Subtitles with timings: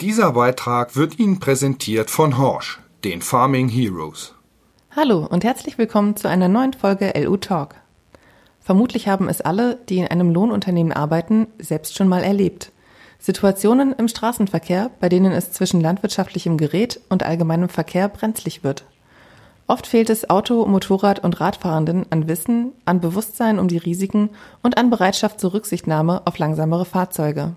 [0.00, 4.32] Dieser Beitrag wird Ihnen präsentiert von Horsch, den Farming Heroes.
[4.94, 7.74] Hallo und herzlich willkommen zu einer neuen Folge LU Talk.
[8.60, 12.70] Vermutlich haben es alle, die in einem Lohnunternehmen arbeiten, selbst schon mal erlebt.
[13.18, 18.84] Situationen im Straßenverkehr, bei denen es zwischen landwirtschaftlichem Gerät und allgemeinem Verkehr brenzlig wird.
[19.66, 24.30] Oft fehlt es Auto-, Motorrad- und Radfahrenden an Wissen, an Bewusstsein um die Risiken
[24.62, 27.56] und an Bereitschaft zur Rücksichtnahme auf langsamere Fahrzeuge.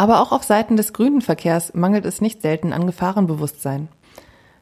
[0.00, 3.88] Aber auch auf Seiten des grünen Verkehrs mangelt es nicht selten an Gefahrenbewusstsein.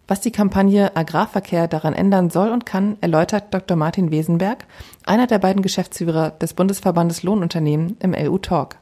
[0.08, 3.76] Was die Kampagne Agrarverkehr daran ändern soll und kann, erläutert Dr.
[3.76, 4.64] Martin Wesenberg,
[5.06, 8.78] einer der beiden Geschäftsführer des Bundesverbandes Lohnunternehmen im LU Talk.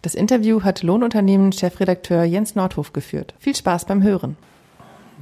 [0.00, 3.34] Das Interview hat Lohnunternehmen-Chefredakteur Jens Nordhof geführt.
[3.38, 4.38] Viel Spaß beim Hören.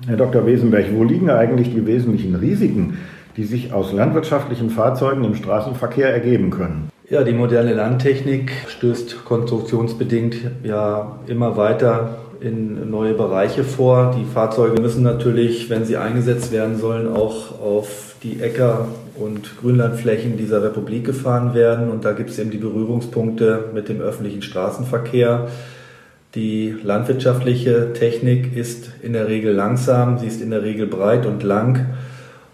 [0.06, 0.46] Herr Dr.
[0.46, 2.98] Wesenberg, wo liegen eigentlich die wesentlichen Risiken,
[3.36, 6.90] die sich aus landwirtschaftlichen Fahrzeugen im Straßenverkehr ergeben können?
[7.08, 14.14] Ja, die moderne Landtechnik stößt konstruktionsbedingt ja immer weiter in neue Bereiche vor.
[14.18, 20.36] Die Fahrzeuge müssen natürlich, wenn sie eingesetzt werden sollen, auch auf die Äcker und Grünlandflächen
[20.36, 21.90] dieser Republik gefahren werden.
[21.90, 25.48] Und da gibt es eben die Berührungspunkte mit dem öffentlichen Straßenverkehr.
[26.34, 31.42] Die landwirtschaftliche Technik ist in der Regel langsam, sie ist in der Regel breit und
[31.42, 31.86] lang.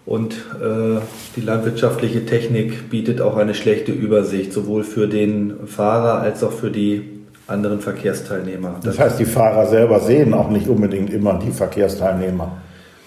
[0.05, 0.99] Und äh,
[1.35, 6.71] die landwirtschaftliche Technik bietet auch eine schlechte Übersicht, sowohl für den Fahrer als auch für
[6.71, 7.09] die
[7.47, 8.79] anderen Verkehrsteilnehmer.
[8.83, 12.57] Das heißt, die Fahrer selber sehen auch nicht unbedingt immer die Verkehrsteilnehmer.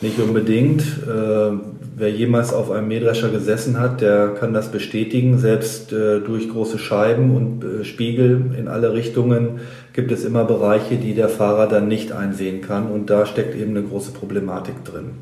[0.01, 0.83] Nicht unbedingt.
[0.83, 1.53] Äh,
[1.97, 5.39] wer jemals auf einem Mähdrescher gesessen hat, der kann das bestätigen.
[5.39, 9.61] Selbst äh, durch große Scheiben und äh, Spiegel in alle Richtungen
[9.95, 12.91] gibt es immer Bereiche, die der Fahrer dann nicht einsehen kann.
[12.91, 15.13] Und da steckt eben eine große Problematik drin.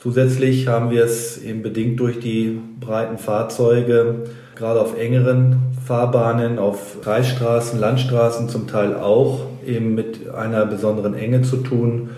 [0.00, 4.14] Zusätzlich haben wir es eben bedingt durch die breiten Fahrzeuge,
[4.54, 11.42] gerade auf engeren Fahrbahnen, auf Kreisstraßen, Landstraßen zum Teil auch, eben mit einer besonderen Enge
[11.42, 12.10] zu tun.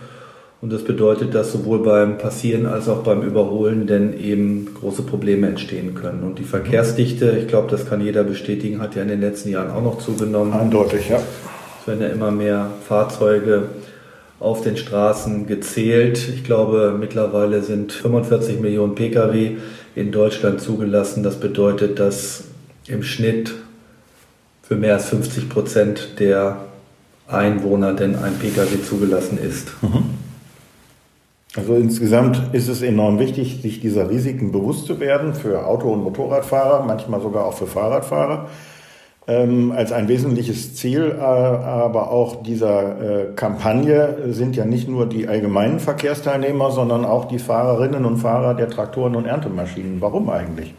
[0.61, 5.47] Und das bedeutet, dass sowohl beim Passieren als auch beim Überholen denn eben große Probleme
[5.47, 6.23] entstehen können.
[6.23, 9.71] Und die Verkehrsdichte, ich glaube, das kann jeder bestätigen, hat ja in den letzten Jahren
[9.71, 10.53] auch noch zugenommen.
[10.53, 11.19] Eindeutig, ja.
[11.81, 13.63] Es werden ja immer mehr Fahrzeuge
[14.41, 16.29] auf den Straßen gezählt.
[16.35, 19.59] Ich glaube, mittlerweile sind 45 Millionen Pkw
[19.95, 21.23] in Deutschland zugelassen.
[21.23, 22.45] Das bedeutet, dass
[22.89, 23.55] im Schnitt
[24.63, 26.57] für mehr als 50 Prozent der
[27.29, 29.71] Einwohner denn ein Pkw zugelassen ist.
[29.83, 30.05] Mhm.
[31.57, 36.05] Also insgesamt ist es enorm wichtig, sich dieser Risiken bewusst zu werden für Auto- und
[36.05, 38.49] Motorradfahrer, manchmal sogar auch für Fahrradfahrer
[39.27, 45.07] ähm, als ein wesentliches Ziel äh, aber auch dieser äh, Kampagne sind ja nicht nur
[45.07, 50.01] die allgemeinen Verkehrsteilnehmer, sondern auch die Fahrerinnen und Fahrer der Traktoren und Erntemaschinen.
[50.01, 50.75] Warum eigentlich?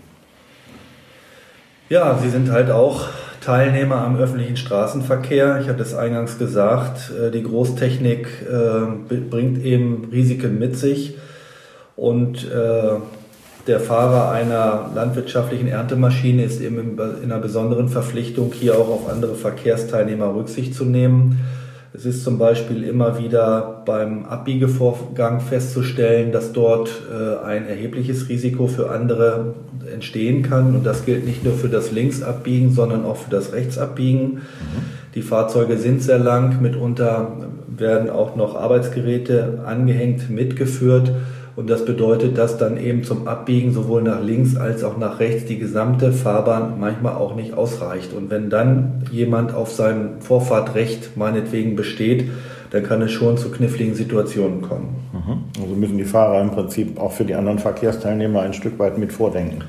[1.90, 3.08] Ja, sie sind halt auch
[3.42, 5.60] Teilnehmer am öffentlichen Straßenverkehr.
[5.62, 11.18] Ich hatte es eingangs gesagt, äh, die Großtechnik äh, bringt eben Risiken mit sich
[11.96, 12.98] und äh,
[13.68, 19.36] der Fahrer einer landwirtschaftlichen Erntemaschine ist eben in einer besonderen Verpflichtung, hier auch auf andere
[19.36, 21.40] Verkehrsteilnehmer Rücksicht zu nehmen.
[21.94, 28.68] Es ist zum Beispiel immer wieder beim Abbiegevorgang festzustellen, dass dort äh, ein erhebliches Risiko
[28.68, 29.56] für andere
[29.94, 30.74] entstehen kann.
[30.74, 34.36] Und das gilt nicht nur für das Linksabbiegen, sondern auch für das Rechtsabbiegen.
[34.36, 34.42] Mhm.
[35.16, 37.34] Die Fahrzeuge sind sehr lang, mitunter
[37.68, 41.12] werden auch noch Arbeitsgeräte angehängt, mitgeführt.
[41.56, 45.46] Und das bedeutet, dass dann eben zum Abbiegen sowohl nach links als auch nach rechts
[45.46, 48.14] die gesamte Fahrbahn manchmal auch nicht ausreicht.
[48.14, 52.30] Und wenn dann jemand auf seinem Vorfahrtrecht meinetwegen besteht,
[52.72, 54.96] dann kann es schon zu kniffligen Situationen kommen.
[55.12, 55.62] Mhm.
[55.62, 59.12] Also müssen die Fahrer im Prinzip auch für die anderen Verkehrsteilnehmer ein Stück weit mit
[59.12, 59.64] vordenken.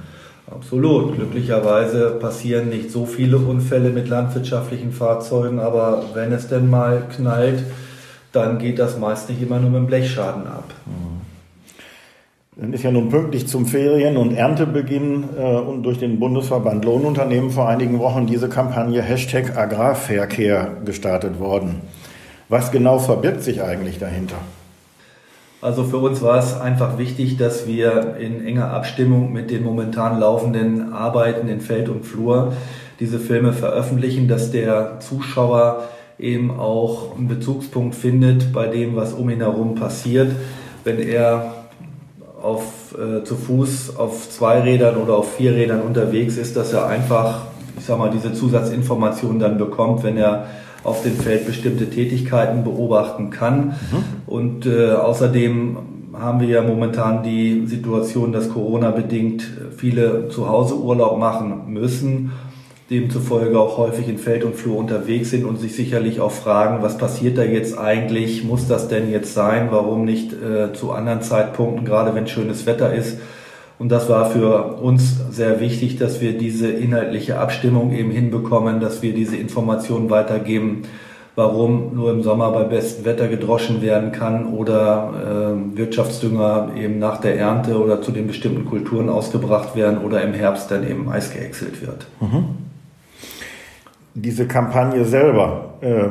[0.48, 1.16] Absolut.
[1.16, 7.65] Glücklicherweise passieren nicht so viele Unfälle mit landwirtschaftlichen Fahrzeugen, aber wenn es denn mal knallt,
[8.32, 10.65] dann geht das meist nicht immer nur mit dem Blechschaden ab.
[10.87, 11.11] Mhm.
[12.62, 17.50] Dann ist ja nun pünktlich zum Ferien- und Erntebeginn äh, und durch den Bundesverband Lohnunternehmen
[17.50, 21.80] vor einigen Wochen diese Kampagne Hashtag Agrarverkehr gestartet worden.
[22.48, 24.36] Was genau verbirgt sich eigentlich dahinter?
[25.60, 30.20] Also für uns war es einfach wichtig, dass wir in enger Abstimmung mit den momentan
[30.20, 32.53] laufenden Arbeiten in Feld und Flur
[33.00, 39.30] diese Filme veröffentlichen, dass der Zuschauer eben auch einen Bezugspunkt findet bei dem, was um
[39.30, 40.30] ihn herum passiert.
[40.84, 41.52] Wenn er
[42.42, 46.86] auf, äh, zu Fuß auf zwei Rädern oder auf vier Rädern unterwegs ist, dass er
[46.86, 47.47] einfach,
[47.78, 50.47] ich sag mal, diese Zusatzinformationen dann bekommt, wenn er
[50.84, 53.66] auf dem Feld bestimmte Tätigkeiten beobachten kann.
[53.66, 53.74] Mhm.
[54.27, 55.77] Und äh, außerdem
[56.15, 59.44] haben wir ja momentan die Situation, dass Corona bedingt
[59.77, 62.33] viele zu Hause Urlaub machen müssen
[62.92, 66.98] demzufolge auch häufig in Feld und Flur unterwegs sind und sich sicherlich auch fragen, was
[66.98, 68.44] passiert da jetzt eigentlich?
[68.44, 69.68] Muss das denn jetzt sein?
[69.71, 73.18] Warum nicht äh, zu anderen Zeitpunkten, gerade wenn schönes Wetter ist?
[73.78, 79.03] Und das war für uns sehr wichtig, dass wir diese inhaltliche Abstimmung eben hinbekommen, dass
[79.03, 80.83] wir diese Informationen weitergeben,
[81.34, 87.21] warum nur im Sommer bei bestem Wetter gedroschen werden kann oder äh, Wirtschaftsdünger eben nach
[87.22, 91.33] der Ernte oder zu den bestimmten Kulturen ausgebracht werden oder im Herbst dann eben Eis
[91.33, 92.06] geäxelt wird.
[92.21, 92.61] Mhm
[94.14, 96.04] diese Kampagne selber, äh,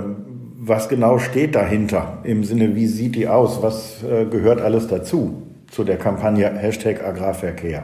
[0.63, 2.19] was genau steht dahinter?
[2.23, 3.61] Im Sinne, wie sieht die aus?
[3.61, 7.83] Was äh, gehört alles dazu, zu der Kampagne Hashtag Agrarverkehr?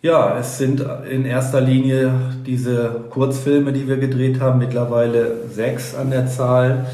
[0.00, 2.12] Ja, es sind in erster Linie
[2.46, 6.86] diese Kurzfilme, die wir gedreht haben, mittlerweile sechs an der Zahl.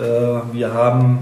[0.00, 1.20] Äh, wir haben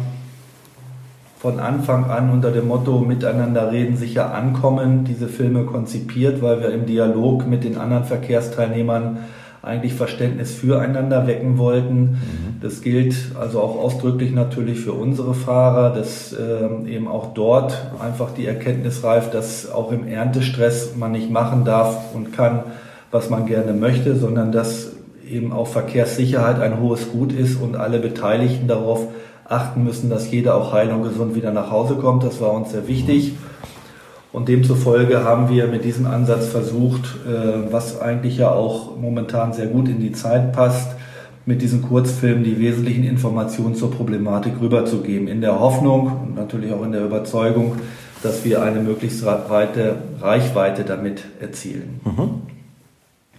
[1.39, 6.71] von Anfang an unter dem Motto Miteinander reden, sicher ankommen diese Filme konzipiert, weil wir
[6.71, 9.19] im Dialog mit den anderen Verkehrsteilnehmern
[9.63, 12.01] eigentlich Verständnis füreinander wecken wollten.
[12.01, 12.19] Mhm.
[12.61, 18.35] Das gilt also auch ausdrücklich natürlich für unsere Fahrer, dass ähm, eben auch dort einfach
[18.35, 22.65] die Erkenntnis reift, dass auch im Erntestress man nicht machen darf und kann,
[23.13, 24.93] was man gerne möchte, sondern dass
[25.29, 29.07] eben auch Verkehrssicherheit ein hohes Gut ist und alle Beteiligten darauf
[29.45, 32.25] achten müssen, dass jeder auch heil und gesund wieder nach Hause kommt.
[32.25, 33.35] Das war uns sehr wichtig.
[34.33, 39.67] Und demzufolge haben wir mit diesem Ansatz versucht, äh, was eigentlich ja auch momentan sehr
[39.67, 40.97] gut in die Zeit passt,
[41.45, 46.85] mit diesen Kurzfilmen die wesentlichen Informationen zur Problematik rüberzugeben, in der Hoffnung und natürlich auch
[46.85, 47.77] in der Überzeugung,
[48.23, 52.01] dass wir eine möglichst weite Reichweite damit erzielen.
[52.05, 52.43] Mhm.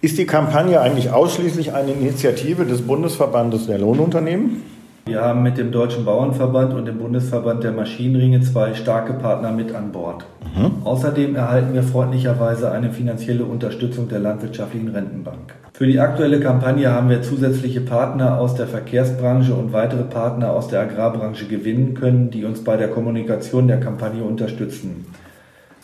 [0.02, 4.62] Ist die Kampagne eigentlich ausschließlich eine Initiative des Bundesverbandes der Lohnunternehmen?
[5.06, 9.76] Wir haben mit dem Deutschen Bauernverband und dem Bundesverband der Maschinenringe zwei starke Partner mit
[9.76, 10.24] an Bord.
[10.56, 10.86] Mhm.
[10.86, 15.56] Außerdem erhalten wir freundlicherweise eine finanzielle Unterstützung der Landwirtschaftlichen Rentenbank.
[15.74, 20.70] Für die aktuelle Kampagne haben wir zusätzliche Partner aus der Verkehrsbranche und weitere Partner aus
[20.70, 25.06] der Agrarbranche gewinnen können, die uns bei der Kommunikation der Kampagne unterstützen.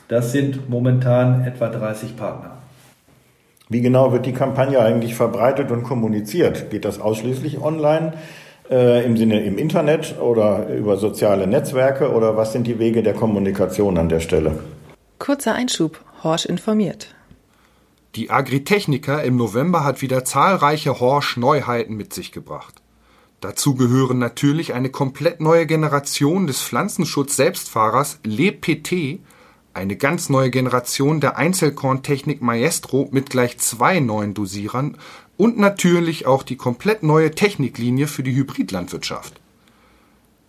[0.07, 2.51] Das sind momentan etwa 30 Partner.
[3.68, 6.71] Wie genau wird die Kampagne eigentlich verbreitet und kommuniziert?
[6.71, 8.13] Geht das ausschließlich online?
[8.69, 13.13] Äh, im Sinne im Internet oder über soziale Netzwerke oder was sind die Wege der
[13.13, 14.60] Kommunikation an der Stelle?
[15.18, 17.16] Kurzer Einschub, Horsch informiert.
[18.16, 22.75] Die Agritechnica im November hat wieder zahlreiche Horsch-Neuheiten mit sich gebracht.
[23.39, 29.19] Dazu gehören natürlich eine komplett neue Generation des Pflanzenschutz-Selbstfahrers LePT,
[29.74, 34.98] eine ganz neue Generation der Einzelkorntechnik Maestro mit gleich zwei neuen Dosierern
[35.39, 39.39] und natürlich auch die komplett neue Techniklinie für die Hybridlandwirtschaft.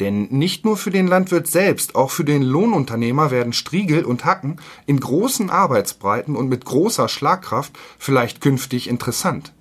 [0.01, 4.57] Denn nicht nur für den Landwirt selbst, auch für den Lohnunternehmer werden Striegel und Hacken
[4.87, 9.53] in großen Arbeitsbreiten und mit großer Schlagkraft vielleicht künftig interessant.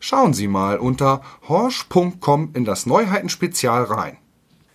[0.00, 4.18] Schauen Sie mal unter horsch.com in das Neuheitenspezial rein.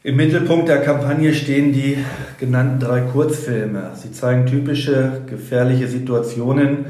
[0.02, 2.04] Im Mittelpunkt der Kampagne stehen die
[2.40, 3.92] genannten drei Kurzfilme.
[3.94, 6.86] Sie zeigen typische gefährliche Situationen,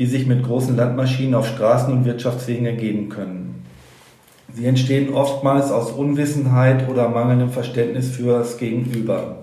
[0.00, 3.66] die sich mit großen Landmaschinen auf Straßen und Wirtschaftswegen ergeben können.
[4.54, 9.40] Sie entstehen oftmals aus Unwissenheit oder mangelndem Verständnis für das Gegenüber.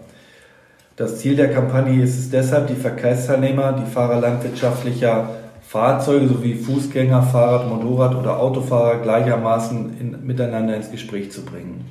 [0.95, 5.29] Das Ziel der Kampagne ist es deshalb, die Verkehrsteilnehmer, die Fahrer landwirtschaftlicher
[5.61, 11.85] Fahrzeuge sowie Fußgänger, Fahrrad, Motorrad oder Autofahrer gleichermaßen in, miteinander ins Gespräch zu bringen.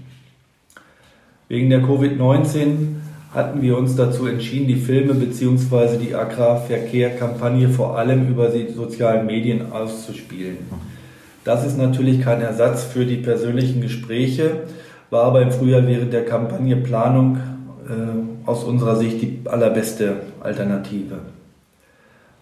[1.46, 2.96] Wegen der Covid-19
[3.36, 5.98] hatten wir uns dazu entschieden, die Filme bzw.
[5.98, 10.56] die Agrarverkehr-Kampagne vor allem über die sozialen Medien auszuspielen.
[11.44, 14.62] Das ist natürlich kein Ersatz für die persönlichen Gespräche,
[15.10, 21.18] war aber im Frühjahr während der Kampagneplanung äh, aus unserer Sicht die allerbeste Alternative.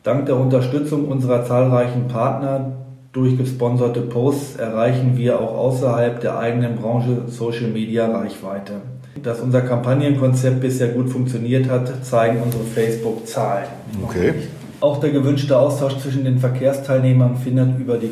[0.05, 2.73] Dank der Unterstützung unserer zahlreichen Partner
[3.13, 8.75] durch gesponserte Posts erreichen wir auch außerhalb der eigenen Branche Social Media Reichweite.
[9.23, 13.69] Dass unser Kampagnenkonzept bisher gut funktioniert hat, zeigen unsere Facebook-Zahlen.
[14.03, 14.35] Okay.
[14.81, 18.11] Auch der gewünschte Austausch zwischen den Verkehrsteilnehmern findet über die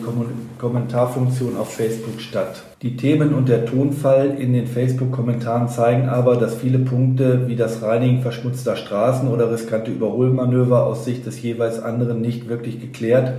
[0.58, 2.62] Kommentarfunktion auf Facebook statt.
[2.80, 7.82] Die Themen und der Tonfall in den Facebook-Kommentaren zeigen aber, dass viele Punkte wie das
[7.82, 13.34] Reinigen verschmutzter Straßen oder riskante Überholmanöver aus Sicht des jeweils anderen nicht wirklich geklärt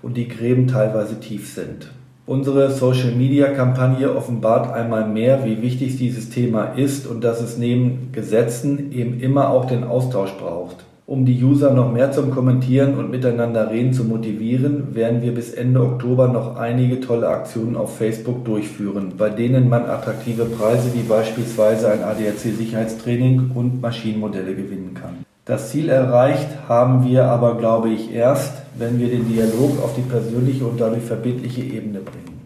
[0.00, 1.90] und die Gräben teilweise tief sind.
[2.28, 8.92] Unsere Social-Media-Kampagne offenbart einmal mehr, wie wichtig dieses Thema ist und dass es neben Gesetzen
[8.92, 10.76] eben immer auch den Austausch braucht.
[11.06, 15.54] Um die User noch mehr zum Kommentieren und miteinander reden zu motivieren, werden wir bis
[15.54, 21.08] Ende Oktober noch einige tolle Aktionen auf Facebook durchführen, bei denen man attraktive Preise wie
[21.08, 25.24] beispielsweise ein ADAC-Sicherheitstraining und Maschinenmodelle gewinnen kann.
[25.46, 30.02] Das Ziel erreicht haben wir aber, glaube ich, erst, wenn wir den Dialog auf die
[30.02, 32.38] persönliche und dadurch verbindliche Ebene bringen.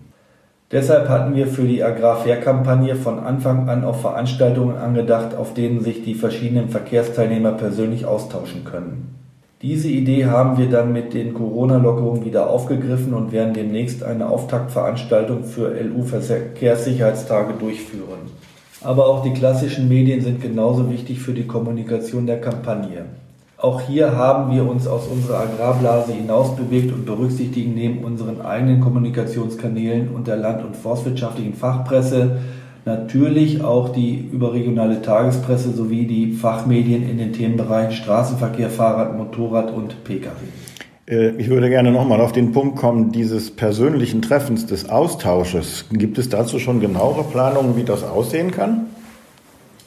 [0.73, 6.03] Deshalb hatten wir für die Agrarfair-Kampagne von Anfang an auch Veranstaltungen angedacht, auf denen sich
[6.03, 9.15] die verschiedenen Verkehrsteilnehmer persönlich austauschen können.
[9.61, 15.45] Diese Idee haben wir dann mit den Corona-Lockerungen wieder aufgegriffen und werden demnächst eine Auftaktveranstaltung
[15.45, 18.31] für LU-Verkehrssicherheitstage durchführen.
[18.81, 23.05] Aber auch die klassischen Medien sind genauso wichtig für die Kommunikation der Kampagne.
[23.63, 30.09] Auch hier haben wir uns aus unserer Agrarblase hinausbewegt und berücksichtigen neben unseren eigenen Kommunikationskanälen
[30.09, 32.39] und der land- und forstwirtschaftlichen Fachpresse
[32.85, 40.03] natürlich auch die überregionale Tagespresse sowie die Fachmedien in den Themenbereichen Straßenverkehr, Fahrrad, Motorrad und
[40.03, 40.31] Pkw.
[41.09, 45.85] Äh, ich würde gerne nochmal auf den Punkt kommen, dieses persönlichen Treffens, des Austausches.
[45.93, 48.87] Gibt es dazu schon genauere Planungen, wie das aussehen kann?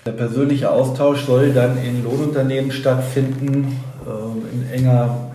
[0.05, 5.31] Der persönliche Austausch soll dann in Lohnunternehmen stattfinden, äh, in enger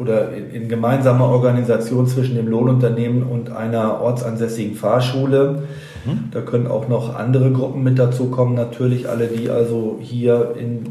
[0.00, 5.64] oder in gemeinsamer Organisation zwischen dem Lohnunternehmen und einer ortsansässigen Fahrschule.
[6.06, 6.30] Mhm.
[6.30, 10.86] Da können auch noch andere Gruppen mit dazu kommen, natürlich alle, die also hier in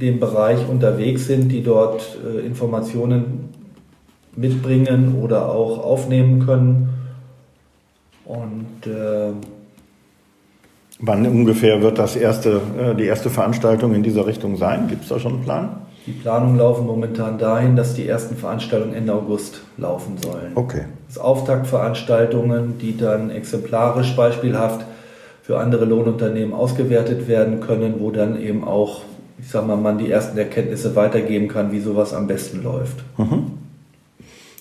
[0.00, 3.50] dem Bereich unterwegs sind, die dort äh, Informationen
[4.34, 6.88] mitbringen oder auch aufnehmen können.
[8.24, 9.32] Und äh,
[11.04, 14.86] Wann ungefähr wird das erste, äh, die erste Veranstaltung in dieser Richtung sein?
[14.88, 15.76] Gibt es da schon einen Plan?
[16.06, 20.52] Die Planungen laufen momentan dahin, dass die ersten Veranstaltungen Ende August laufen sollen.
[20.54, 20.82] Okay.
[21.08, 24.86] Das Auftaktveranstaltungen, die dann exemplarisch beispielhaft
[25.42, 29.02] für andere Lohnunternehmen ausgewertet werden können, wo dann eben auch,
[29.40, 33.02] ich sag mal, man die ersten Erkenntnisse weitergeben kann, wie sowas am besten läuft.
[33.18, 33.51] Mhm.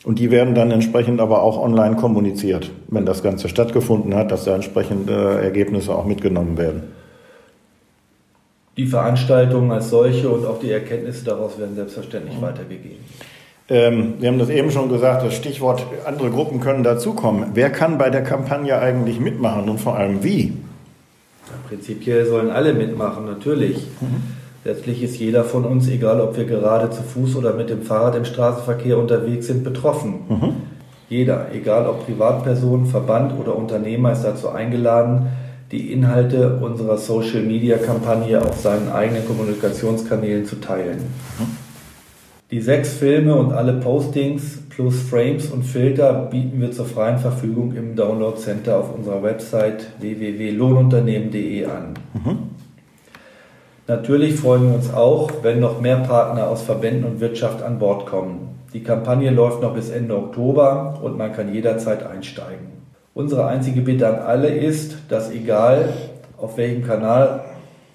[0.03, 4.45] Und die werden dann entsprechend aber auch online kommuniziert, wenn das Ganze stattgefunden hat, dass
[4.45, 6.83] da entsprechende Ergebnisse auch mitgenommen werden.
[8.77, 12.41] Die Veranstaltungen als solche und auch die Erkenntnisse daraus werden selbstverständlich mhm.
[12.41, 13.03] weitergegeben.
[13.69, 17.51] Ähm, Sie haben das eben schon gesagt, das Stichwort, andere Gruppen können dazukommen.
[17.53, 20.53] Wer kann bei der Kampagne eigentlich mitmachen und vor allem wie?
[21.47, 23.77] Ja, prinzipiell sollen alle mitmachen, natürlich.
[23.99, 24.40] Mhm.
[24.63, 28.15] Letztlich ist jeder von uns, egal ob wir gerade zu Fuß oder mit dem Fahrrad
[28.15, 30.19] im Straßenverkehr unterwegs sind, betroffen.
[30.29, 30.53] Mhm.
[31.09, 35.27] Jeder, egal ob Privatperson, Verband oder Unternehmer, ist dazu eingeladen,
[35.71, 40.99] die Inhalte unserer Social-Media-Kampagne auf seinen eigenen Kommunikationskanälen zu teilen.
[41.39, 41.57] Mhm.
[42.51, 47.73] Die sechs Filme und alle Postings plus Frames und Filter bieten wir zur freien Verfügung
[47.75, 51.93] im Download Center auf unserer Website www.lohnunternehmen.de an.
[52.13, 52.60] Mhm.
[53.91, 58.05] Natürlich freuen wir uns auch, wenn noch mehr Partner aus Verbänden und Wirtschaft an Bord
[58.05, 58.57] kommen.
[58.73, 62.67] Die Kampagne läuft noch bis Ende Oktober und man kann jederzeit einsteigen.
[63.13, 65.89] Unsere einzige Bitte an alle ist, dass egal
[66.37, 67.41] auf welchem Kanal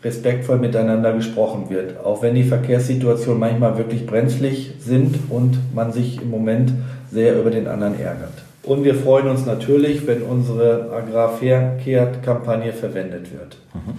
[0.05, 6.21] respektvoll miteinander gesprochen wird, auch wenn die Verkehrssituationen manchmal wirklich brenzlig sind und man sich
[6.21, 6.73] im Moment
[7.11, 8.35] sehr über den anderen ärgert.
[8.65, 13.57] Und wir freuen uns natürlich, wenn unsere Agrarfair-Kampagne verwendet wird.
[13.73, 13.95] Mhm.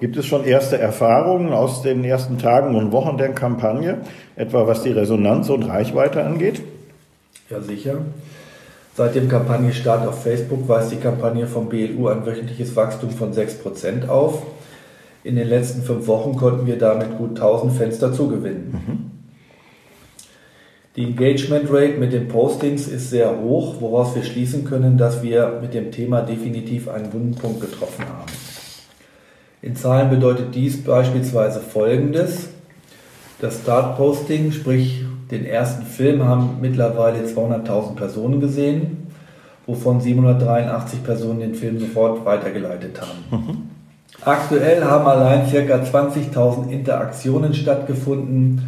[0.00, 3.98] Gibt es schon erste Erfahrungen aus den ersten Tagen und Wochen der Kampagne,
[4.36, 6.62] etwa was die Resonanz und Reichweite angeht?
[7.48, 7.98] Ja, sicher.
[8.96, 14.08] Seit dem Kampagnenstart auf Facebook weist die Kampagne vom BLU ein wöchentliches Wachstum von 6%
[14.08, 14.42] auf.
[15.24, 18.70] In den letzten fünf Wochen konnten wir damit gut 1000 Fans dazugewinnen.
[18.72, 19.10] Mhm.
[20.96, 25.58] Die Engagement Rate mit den Postings ist sehr hoch, woraus wir schließen können, dass wir
[25.60, 28.30] mit dem Thema definitiv einen Wundenpunkt getroffen haben.
[29.64, 32.50] In Zahlen bedeutet dies beispielsweise folgendes.
[33.40, 39.06] Das Start-Posting, sprich den ersten Film, haben mittlerweile 200.000 Personen gesehen,
[39.64, 43.42] wovon 783 Personen den Film sofort weitergeleitet haben.
[43.42, 43.56] Mhm.
[44.20, 45.76] Aktuell haben allein ca.
[45.76, 48.60] 20.000 Interaktionen stattgefunden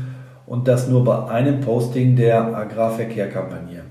[0.47, 3.83] und das nur bei einem Posting der Agrarverkehr-Kampagne.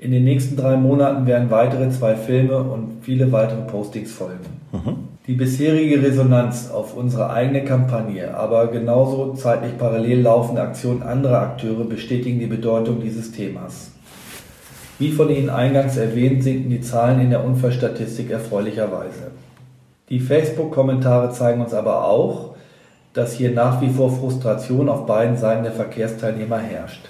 [0.00, 4.46] In den nächsten drei Monaten werden weitere zwei Filme und viele weitere Postings folgen.
[4.72, 5.09] Mhm.
[5.26, 11.84] Die bisherige Resonanz auf unsere eigene Kampagne, aber genauso zeitlich parallel laufende Aktionen anderer Akteure
[11.84, 13.90] bestätigen die Bedeutung dieses Themas.
[14.98, 19.30] Wie von Ihnen eingangs erwähnt, sinken die Zahlen in der Unfallstatistik erfreulicherweise.
[20.08, 22.54] Die Facebook-Kommentare zeigen uns aber auch,
[23.12, 27.08] dass hier nach wie vor Frustration auf beiden Seiten der Verkehrsteilnehmer herrscht.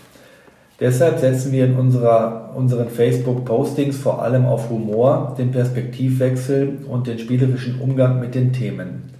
[0.80, 7.18] Deshalb setzen wir in unserer, unseren Facebook-Postings vor allem auf Humor, den Perspektivwechsel und den
[7.18, 9.10] spielerischen Umgang mit den Themen.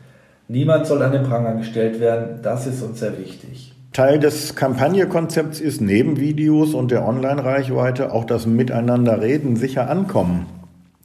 [0.49, 3.75] Niemand soll an den Pranger gestellt werden, das ist uns sehr wichtig.
[3.93, 10.47] Teil des Kampagnenkonzepts ist neben Videos und der Online-Reichweite auch das Miteinanderreden sicher ankommen.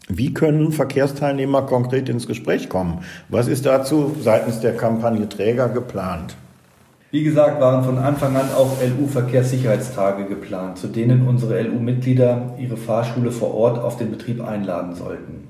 [0.08, 3.00] Wie können Verkehrsteilnehmer konkret ins Gespräch kommen?
[3.28, 6.36] Was ist dazu seitens der Kampagneträger geplant?
[7.16, 13.32] Wie gesagt, waren von Anfang an auch LU-Verkehrssicherheitstage geplant, zu denen unsere LU-Mitglieder ihre Fahrschule
[13.32, 15.48] vor Ort auf den Betrieb einladen sollten.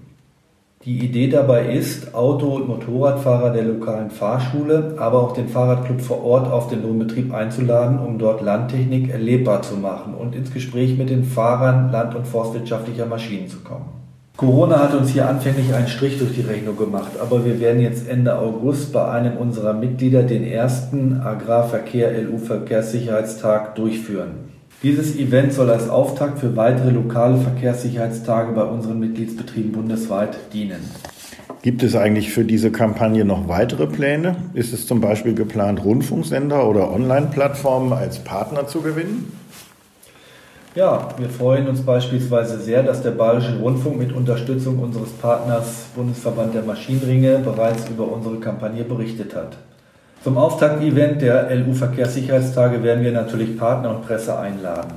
[0.84, 6.24] Die Idee dabei ist, Auto- und Motorradfahrer der lokalen Fahrschule, aber auch den Fahrradclub vor
[6.24, 11.10] Ort auf den Lohnbetrieb einzuladen, um dort Landtechnik erlebbar zu machen und ins Gespräch mit
[11.10, 13.95] den Fahrern land- und forstwirtschaftlicher Maschinen zu kommen.
[14.38, 18.10] Corona hat uns hier anfänglich einen Strich durch die Rechnung gemacht, aber wir werden jetzt
[18.10, 24.32] Ende August bei einem unserer Mitglieder den ersten Agrarverkehr LU Verkehrssicherheitstag durchführen.
[24.84, 30.82] Dieses Event soll als Auftakt für weitere lokale Verkehrssicherheitstage bei unseren Mitgliedsbetrieben bundesweit dienen.
[31.62, 34.36] Gibt es eigentlich für diese Kampagne noch weitere Pläne?
[34.54, 39.32] Ist es zum Beispiel geplant, Rundfunksender oder Online-Plattformen als Partner zu gewinnen?
[40.75, 46.53] Ja, wir freuen uns beispielsweise sehr, dass der Bayerische Rundfunk mit Unterstützung unseres Partners Bundesverband
[46.53, 49.55] der Maschinenringe bereits über unsere Kampagne berichtet hat.
[50.22, 54.91] Zum Auftakt-Event der LU Verkehrssicherheitstage werden wir natürlich Partner und Presse einladen.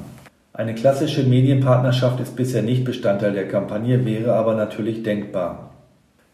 [0.52, 5.70] Eine klassische Medienpartnerschaft ist bisher nicht Bestandteil der Kampagne, wäre aber natürlich denkbar.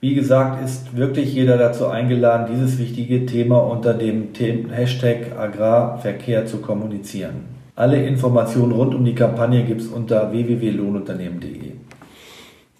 [0.00, 4.30] Wie gesagt, ist wirklich jeder dazu eingeladen, dieses wichtige Thema unter dem
[4.70, 7.53] Hashtag Agrarverkehr zu kommunizieren.
[7.76, 11.72] Alle Informationen rund um die Kampagne gibt es unter www.lohnunternehmen.de.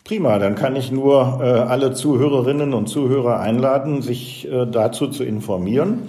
[0.05, 5.25] Prima, dann kann ich nur äh, alle Zuhörerinnen und Zuhörer einladen, sich äh, dazu zu
[5.25, 6.09] informieren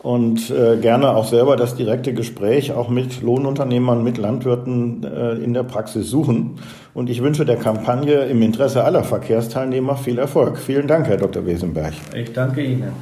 [0.00, 5.54] und äh, gerne auch selber das direkte Gespräch auch mit Lohnunternehmern, mit Landwirten äh, in
[5.54, 6.58] der Praxis suchen.
[6.94, 10.58] Und ich wünsche der Kampagne im Interesse aller Verkehrsteilnehmer viel Erfolg.
[10.58, 11.46] Vielen Dank, Herr Dr.
[11.46, 11.94] Wesenberg.
[12.14, 12.92] Ich danke Ihnen.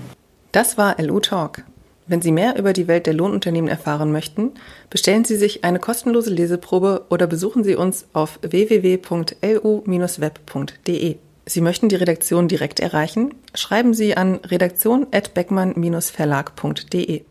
[0.53, 1.65] Das war LU Talk.
[2.09, 4.53] Wenn Sie mehr über die Welt der Lohnunternehmen erfahren möchten,
[4.91, 11.17] bestellen Sie sich eine kostenlose Leseprobe oder besuchen Sie uns auf www.lu-web.de.
[11.49, 13.35] Sie möchten die Redaktion direkt erreichen?
[13.55, 17.25] Schreiben Sie an redaktion@beckmann-verlag.de.